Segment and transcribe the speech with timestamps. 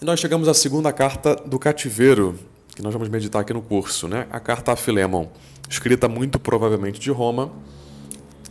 [0.00, 2.38] E nós chegamos à segunda carta do cativeiro,
[2.74, 4.26] que nós vamos meditar aqui no curso, né?
[4.30, 5.26] A carta a Filemon,
[5.70, 7.50] escrita muito provavelmente de Roma.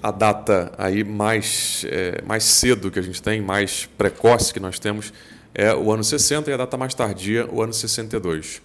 [0.02, 4.80] A data aí mais, é, mais cedo que a gente tem, mais precoce que nós
[4.80, 5.14] temos,
[5.54, 8.60] é o ano 60 e a data mais tardia, o ano 62.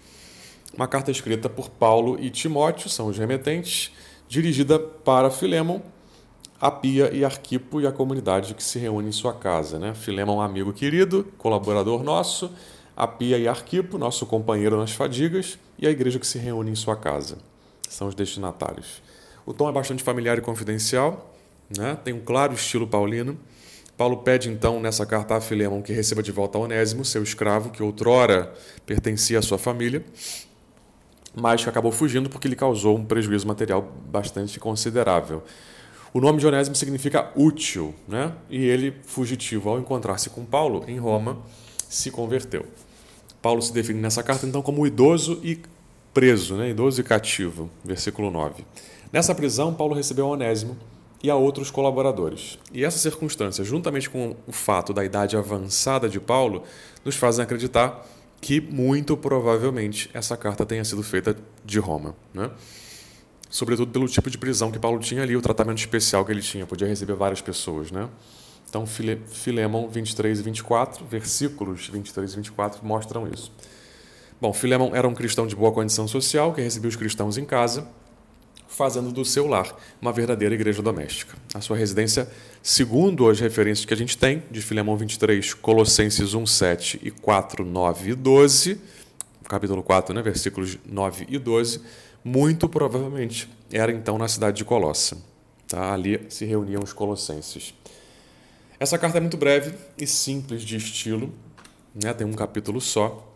[0.75, 3.93] Uma carta escrita por Paulo e Timóteo, são os remetentes,
[4.27, 5.31] dirigida para
[6.61, 9.79] Filemon, Apia e Arquipo e a comunidade que se reúne em sua casa.
[9.79, 9.95] Né?
[9.95, 12.53] Filemon, um amigo querido, colaborador nosso,
[12.97, 16.97] Apia e Arquipo, nosso companheiro nas fadigas, e a igreja que se reúne em sua
[16.97, 17.39] casa.
[17.89, 19.03] São os destinatários.
[19.47, 21.35] O tom é bastante familiar e confidencial,
[21.77, 21.97] né?
[22.05, 23.39] tem um claro estilo paulino.
[23.97, 27.83] Paulo pede então nessa carta a Filemon que receba de volta Onésimo, seu escravo, que
[27.83, 28.53] outrora
[28.87, 30.05] pertencia à sua família,
[31.35, 35.43] mas que acabou fugindo porque lhe causou um prejuízo material bastante considerável.
[36.13, 38.33] O nome de Onésimo significa útil, né?
[38.49, 41.39] e ele, fugitivo, ao encontrar-se com Paulo em Roma,
[41.89, 42.67] se converteu.
[43.41, 45.61] Paulo se define nessa carta então como idoso e
[46.13, 46.71] preso, né?
[46.71, 48.65] idoso e cativo, versículo 9.
[49.13, 50.77] Nessa prisão, Paulo recebeu Onésimo,
[51.23, 52.59] e a outros colaboradores.
[52.73, 56.65] E essa circunstância, juntamente com o fato da idade avançada de Paulo,
[57.05, 58.07] nos fazem acreditar
[58.41, 62.51] que muito provavelmente essa carta tenha sido feita de Roma, né?
[63.51, 66.65] Sobretudo pelo tipo de prisão que Paulo tinha ali, o tratamento especial que ele tinha,
[66.65, 68.09] podia receber várias pessoas, né?
[68.69, 73.53] Então, Filemon 23 e 24, versículos 23 e 24 mostram isso.
[74.41, 77.87] Bom, Filemon era um cristão de boa condição social que recebia os cristãos em casa
[78.71, 81.37] fazendo do seu lar uma verdadeira igreja doméstica.
[81.53, 82.31] A sua residência,
[82.63, 87.65] segundo as referências que a gente tem, de Filemão 23, Colossenses 1, 7 e 4,
[87.65, 88.81] 9 e 12,
[89.49, 91.81] capítulo 4, né, versículos 9 e 12,
[92.25, 95.17] muito provavelmente era então na cidade de Colossa.
[95.67, 95.93] Tá?
[95.93, 97.75] Ali se reuniam os colossenses.
[98.79, 101.33] Essa carta é muito breve e simples de estilo,
[101.95, 102.13] né?
[102.15, 103.31] tem um capítulo só,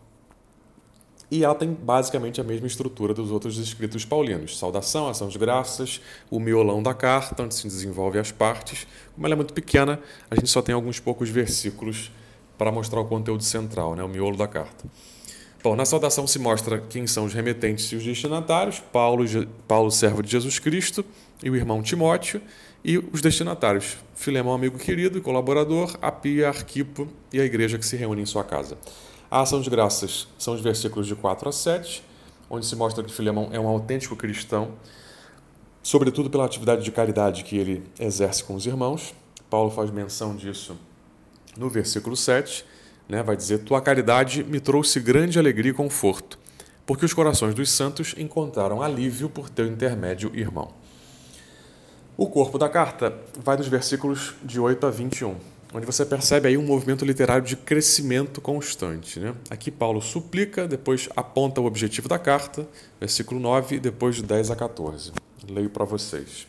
[1.29, 5.99] e ela tem basicamente a mesma estrutura dos outros escritos paulinos: saudação, ação de graças,
[6.29, 8.87] o miolão da carta, onde se desenvolve as partes.
[9.13, 12.11] Como ela é muito pequena, a gente só tem alguns poucos versículos
[12.57, 14.85] para mostrar o conteúdo central, né, o miolo da carta.
[15.65, 19.25] Bom, na saudação se mostra quem são os remetentes e os destinatários: Paulo,
[19.67, 21.03] Paulo servo de Jesus Cristo,
[21.41, 22.39] e o irmão Timóteo,
[22.83, 27.95] e os destinatários: Filemão, amigo querido e colaborador, Apia, Arquipo e a igreja que se
[27.95, 28.77] reúne em sua casa.
[29.31, 32.03] A ação de graças são os versículos de 4 a 7,
[32.47, 34.73] onde se mostra que Filemão é um autêntico cristão,
[35.81, 39.15] sobretudo pela atividade de caridade que ele exerce com os irmãos.
[39.49, 40.77] Paulo faz menção disso
[41.57, 42.63] no versículo 7,
[43.07, 43.23] né?
[43.23, 46.39] vai dizer: Tua caridade me trouxe grande alegria e conforto,
[46.85, 50.71] porque os corações dos santos encontraram alívio por teu intermédio, irmão.
[52.17, 55.35] O corpo da carta vai dos versículos de 8 a 21
[55.75, 59.19] onde você percebe aí um movimento literário de crescimento constante.
[59.19, 59.35] Né?
[59.49, 62.65] Aqui Paulo suplica, depois aponta o objetivo da carta,
[62.97, 65.11] versículo 9, depois de 10 a 14.
[65.49, 66.47] Leio para vocês.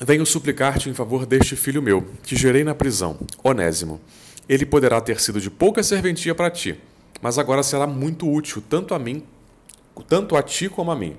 [0.00, 4.00] Venho suplicar-te em favor deste filho meu, que gerei na prisão, Onésimo.
[4.48, 6.78] Ele poderá ter sido de pouca serventia para ti,
[7.20, 9.22] mas agora será muito útil tanto a mim,
[10.08, 11.16] tanto a ti como a mim.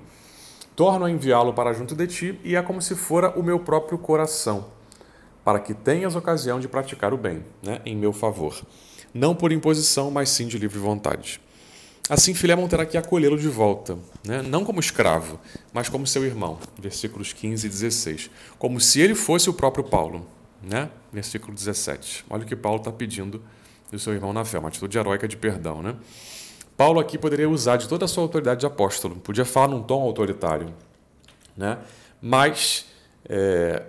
[0.76, 3.96] Torno a enviá-lo para junto de ti, e é como se fora o meu próprio
[3.96, 4.72] coração
[5.44, 8.62] para que tenhas ocasião de praticar o bem, né, em meu favor.
[9.12, 11.40] Não por imposição, mas sim de livre vontade.
[12.08, 13.96] Assim, Filemão terá que acolhê-lo de volta,
[14.26, 14.42] né?
[14.42, 15.38] não como escravo,
[15.72, 18.30] mas como seu irmão, versículos 15 e 16.
[18.58, 20.26] Como se ele fosse o próprio Paulo,
[20.64, 20.90] né?
[21.12, 22.24] versículo 17.
[22.28, 23.42] Olha o que Paulo está pedindo
[23.90, 25.82] do seu irmão na fé, uma atitude heróica de perdão.
[25.82, 25.94] Né?
[26.76, 30.02] Paulo aqui poderia usar de toda a sua autoridade de apóstolo, podia falar num tom
[30.02, 30.74] autoritário,
[31.56, 31.78] né?
[32.20, 32.86] mas
[33.28, 33.82] é,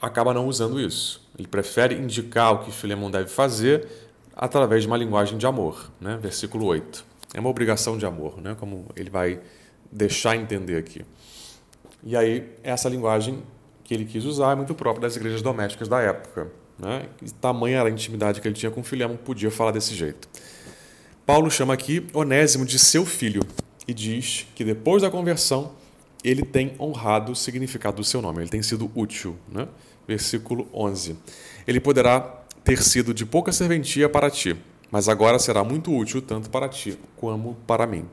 [0.00, 1.28] acaba não usando isso.
[1.38, 3.86] Ele prefere indicar o que Filemão deve fazer
[4.34, 5.90] através de uma linguagem de amor.
[6.00, 6.18] Né?
[6.20, 7.04] Versículo 8.
[7.34, 8.56] É uma obrigação de amor, né?
[8.58, 9.40] como ele vai
[9.90, 11.04] deixar entender aqui.
[12.02, 13.42] E aí, essa linguagem
[13.90, 16.46] que ele quis usar é muito própria das igrejas domésticas da época.
[16.78, 17.08] Né?
[17.20, 20.28] E tamanha era a intimidade que ele tinha com Filemão, podia falar desse jeito.
[21.26, 23.42] Paulo chama aqui Onésimo de seu filho
[23.88, 25.72] e diz que depois da conversão
[26.22, 29.36] ele tem honrado o significado do seu nome, ele tem sido útil.
[29.50, 29.66] Né?
[30.06, 31.16] versículo 11.
[31.66, 32.20] Ele poderá
[32.62, 34.56] ter sido de pouca serventia para ti,
[34.88, 38.04] mas agora será muito útil tanto para ti como para mim.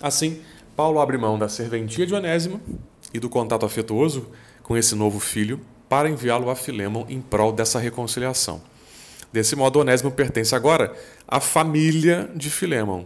[0.00, 0.40] Assim,
[0.74, 2.62] Paulo abre mão da serventia de Onésimo
[3.12, 4.28] e do contato afetuoso
[4.62, 8.62] com esse novo filho para enviá-lo a Filemon em prol dessa reconciliação.
[9.32, 10.96] Desse modo, Onésimo pertence agora
[11.26, 13.04] à família de Filemon,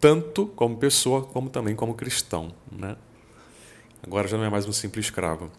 [0.00, 2.52] tanto como pessoa como também como cristão.
[2.70, 2.96] Né?
[4.02, 5.50] Agora já não é mais um simples escravo.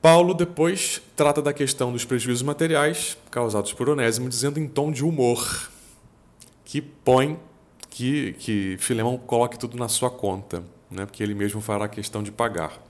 [0.00, 5.04] Paulo depois trata da questão dos prejuízos materiais causados por Onésimo, dizendo em tom de
[5.04, 5.70] humor
[6.64, 7.38] que põe
[7.90, 11.06] que, que Filemão coloque tudo na sua conta, né?
[11.06, 12.80] porque ele mesmo fará questão de pagar.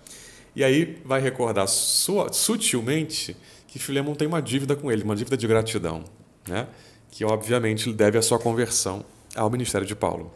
[0.55, 3.37] E aí vai recordar sua, sutilmente
[3.69, 6.05] que Filemão tem uma dívida com ele, uma dívida de gratidão,
[6.49, 6.67] né?
[7.11, 9.05] que obviamente lhe deve a sua conversão
[9.35, 10.33] ao ministério de Paulo.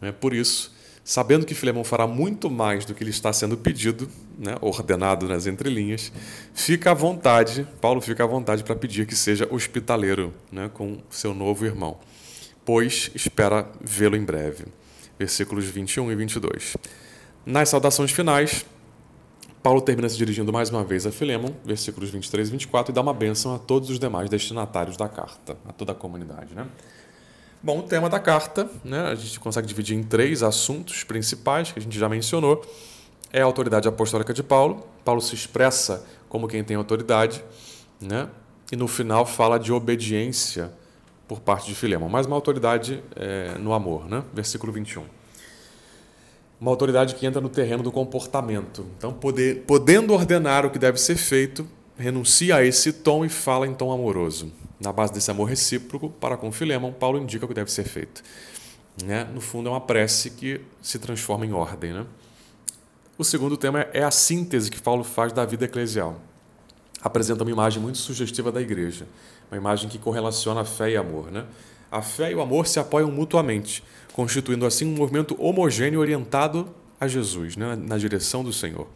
[0.00, 0.72] É por isso,
[1.04, 4.08] sabendo que Filemão fará muito mais do que lhe está sendo pedido,
[4.38, 6.12] né, ordenado nas entrelinhas,
[6.54, 11.34] fica à vontade, Paulo fica à vontade para pedir que seja hospitaleiro né, com seu
[11.34, 11.98] novo irmão,
[12.64, 14.64] pois espera vê-lo em breve.
[15.20, 16.78] Versículos 21 e 22.
[17.44, 18.64] Nas saudações finais,
[19.62, 23.02] Paulo termina se dirigindo mais uma vez a Filemon, versículos 23 e 24, e dá
[23.02, 26.54] uma bênção a todos os demais destinatários da carta, a toda a comunidade.
[26.54, 26.66] Né?
[27.62, 31.78] Bom, o tema da carta, né, a gente consegue dividir em três assuntos principais que
[31.78, 32.64] a gente já mencionou.
[33.30, 34.86] É a autoridade apostólica de Paulo.
[35.04, 37.44] Paulo se expressa como quem tem autoridade,
[38.00, 38.26] né?
[38.72, 40.72] e no final fala de obediência
[41.30, 44.10] por parte de Filemon, mas uma autoridade é, no amor.
[44.10, 44.24] Né?
[44.34, 45.04] Versículo 21
[46.60, 48.84] uma autoridade que entra no terreno do comportamento.
[48.98, 51.66] Então, poder, podendo ordenar o que deve ser feito,
[51.96, 54.52] renuncia a esse tom e fala em tom amoroso.
[54.78, 58.22] Na base desse amor recíproco, para com Filemon, Paulo indica o que deve ser feito.
[59.02, 59.24] Né?
[59.32, 61.94] No fundo, é uma prece que se transforma em ordem.
[61.94, 62.04] Né?
[63.16, 66.20] O segundo tema é a síntese que Paulo faz da vida eclesial.
[67.00, 69.06] Apresenta uma imagem muito sugestiva da igreja,
[69.50, 71.30] uma imagem que correlaciona fé e amor.
[71.30, 71.44] Né?
[71.90, 73.82] A fé e o amor se apoiam mutuamente
[74.12, 76.68] constituindo assim um movimento homogêneo orientado
[77.00, 78.86] a Jesus, né, na direção do Senhor.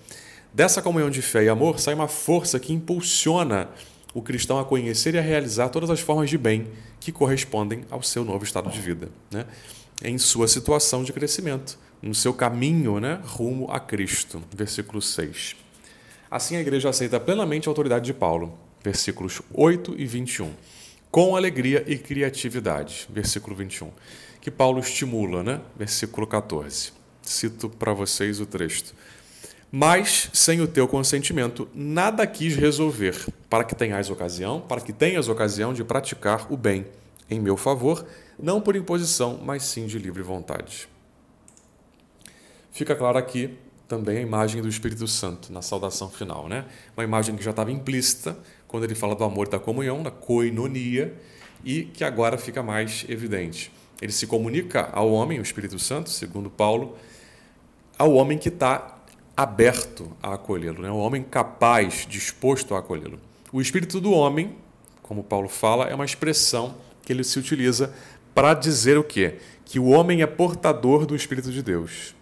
[0.53, 3.69] Dessa comunhão de fé e amor sai uma força que impulsiona
[4.12, 6.69] o cristão a conhecer e a realizar todas as formas de bem
[7.01, 9.47] que correspondem ao seu novo estado de vida, né?
[10.03, 14.43] em sua situação de crescimento, no seu caminho né, rumo a Cristo.
[14.55, 15.56] Versículo 6.
[16.31, 20.52] Assim a igreja aceita plenamente a autoridade de Paulo, versículos 8 e 21,
[21.10, 23.08] com alegria e criatividade.
[23.10, 23.90] Versículo 21
[24.44, 25.62] que Paulo estimula, né?
[25.75, 26.92] Versículo 14.
[27.22, 28.94] Cito para vocês o texto.
[29.72, 33.16] Mas, sem o teu consentimento, nada quis resolver,
[33.48, 36.84] para que tenhas ocasião, para que tenhas ocasião de praticar o bem
[37.31, 38.04] em meu favor,
[38.38, 40.90] não por imposição, mas sim de livre vontade.
[42.70, 43.56] Fica claro aqui
[43.88, 46.66] também a imagem do Espírito Santo na saudação final, né?
[46.94, 48.36] Uma imagem que já estava implícita
[48.75, 51.15] quando ele fala do amor da comunhão, da koinonia,
[51.65, 53.71] e que agora fica mais evidente.
[54.03, 56.97] Ele se comunica ao homem, o Espírito Santo, segundo Paulo,
[57.97, 58.99] ao homem que está
[59.37, 60.91] aberto a acolhê-lo, né?
[60.91, 63.21] o homem capaz, disposto a acolhê-lo.
[63.53, 64.56] O espírito do homem,
[65.05, 66.75] como Paulo fala, é uma expressão
[67.05, 67.94] que ele se utiliza
[68.35, 69.37] para dizer o quê?
[69.65, 72.12] Que o homem é portador do Espírito de Deus.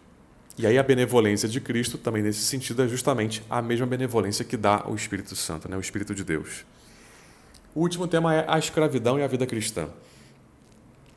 [0.58, 4.56] E aí a benevolência de Cristo, também nesse sentido, é justamente a mesma benevolência que
[4.56, 5.76] dá o Espírito Santo, né?
[5.76, 6.64] o Espírito de Deus.
[7.74, 9.88] O último tema é a escravidão e a vida cristã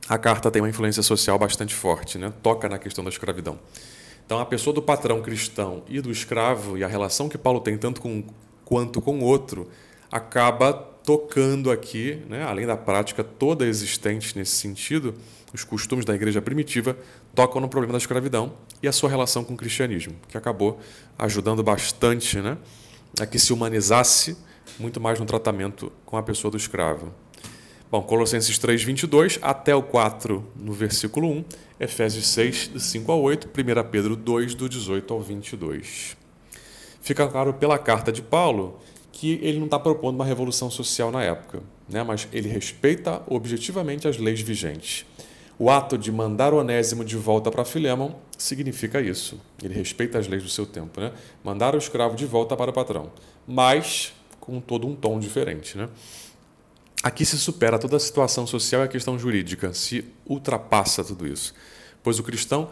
[0.07, 2.31] a carta tem uma influência social bastante forte, né?
[2.43, 3.57] toca na questão da escravidão.
[4.25, 7.77] Então, a pessoa do patrão cristão e do escravo, e a relação que Paulo tem
[7.77, 8.23] tanto com
[8.63, 9.69] quanto com o outro,
[10.11, 12.43] acaba tocando aqui, né?
[12.43, 15.13] além da prática toda existente nesse sentido,
[15.53, 16.97] os costumes da igreja primitiva
[17.33, 20.79] tocam no problema da escravidão e a sua relação com o cristianismo, que acabou
[21.17, 22.57] ajudando bastante né?
[23.19, 24.35] a que se humanizasse
[24.79, 27.13] muito mais no tratamento com a pessoa do escravo.
[27.89, 31.45] Bom, Colossenses 3, 22 até o 4 no versículo 1,
[31.79, 36.17] Efésios 6, do 5 ao 8, 1 Pedro 2, do 18 ao 22.
[36.99, 38.79] Fica claro pela carta de Paulo
[39.15, 42.03] que ele não está propondo uma revolução social na época, né?
[42.03, 45.05] mas ele respeita objetivamente as leis vigentes.
[45.57, 49.39] O ato de mandar Onésimo de volta para Filemon significa isso.
[49.63, 50.99] Ele respeita as leis do seu tempo.
[50.99, 51.13] Né?
[51.41, 53.09] Mandar o escravo de volta para o patrão,
[53.47, 55.77] mas com todo um tom diferente.
[55.77, 55.87] Né?
[57.01, 61.53] Aqui se supera toda a situação social e a questão jurídica, se ultrapassa tudo isso.
[62.03, 62.69] Pois o cristão,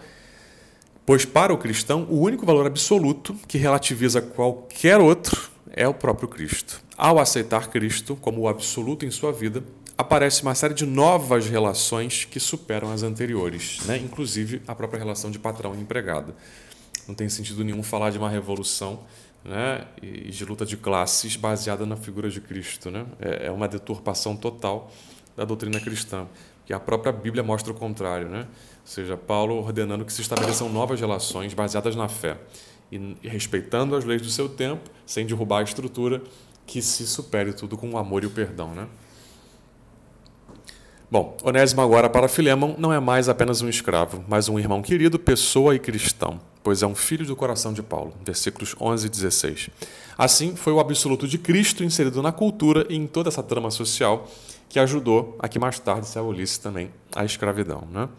[1.05, 6.27] pois para o cristão, o único valor absoluto que relativiza qualquer outro é o próprio
[6.27, 6.79] Cristo.
[6.95, 9.63] Ao aceitar Cristo como o absoluto em sua vida,
[9.97, 13.97] aparece uma série de novas relações que superam as anteriores, né?
[13.97, 16.33] inclusive a própria relação de patrão e empregado.
[17.07, 19.01] Não tem sentido nenhum falar de uma revolução
[19.43, 22.89] né, e de luta de classes baseada na figura de Cristo.
[22.89, 23.05] Né?
[23.19, 24.91] É, é uma deturpação total
[25.35, 26.27] da doutrina cristã,
[26.65, 28.29] que a própria Bíblia mostra o contrário.
[28.29, 28.41] Né?
[28.41, 32.37] Ou seja, Paulo ordenando que se estabeleçam novas relações baseadas na fé
[33.21, 36.21] e respeitando as leis do seu tempo, sem derrubar a estrutura,
[36.65, 38.73] que se supere tudo com o amor e o perdão.
[38.73, 38.87] Né?
[41.09, 45.19] Bom, Onésimo agora para Filemão não é mais apenas um escravo, mas um irmão querido,
[45.19, 48.13] pessoa e cristão, pois é um filho do coração de Paulo.
[48.25, 49.69] Versículos 11 e 16.
[50.17, 54.27] Assim, foi o absoluto de Cristo inserido na cultura e em toda essa trama social
[54.67, 57.87] que ajudou a que mais tarde se abolisse também a escravidão.
[57.91, 58.09] Né?